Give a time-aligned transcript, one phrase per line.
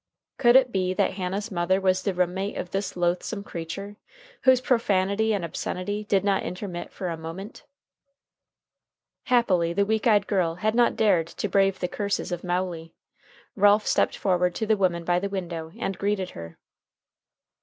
[0.39, 3.97] Could it be that Hannah's mother was the room mate of this loathsome creature,
[4.45, 7.65] whose profanity and obscenity did not intermit for a moment?
[9.25, 12.95] Happily the weak eyed girl had not dared to brave the curses of Mowley.
[13.55, 16.57] Ralph stepped forward to the woman by the window, and greeted her.